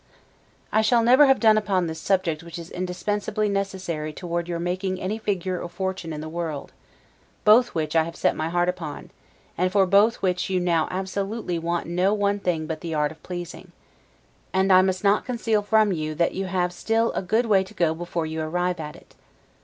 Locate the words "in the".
6.11-6.27